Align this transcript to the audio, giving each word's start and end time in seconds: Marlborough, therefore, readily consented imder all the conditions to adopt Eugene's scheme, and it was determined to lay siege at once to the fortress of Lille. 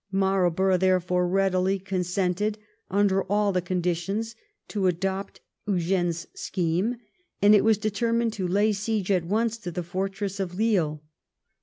Marlborough, 0.11 0.77
therefore, 0.79 1.27
readily 1.27 1.77
consented 1.77 2.57
imder 2.89 3.23
all 3.29 3.51
the 3.51 3.61
conditions 3.61 4.35
to 4.67 4.87
adopt 4.87 5.41
Eugene's 5.67 6.25
scheme, 6.33 6.95
and 7.39 7.53
it 7.53 7.63
was 7.63 7.77
determined 7.77 8.33
to 8.33 8.47
lay 8.47 8.73
siege 8.73 9.11
at 9.11 9.23
once 9.25 9.59
to 9.59 9.69
the 9.69 9.83
fortress 9.83 10.39
of 10.39 10.55
Lille. 10.55 11.03